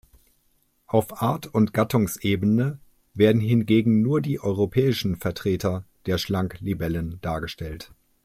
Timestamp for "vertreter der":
5.17-6.17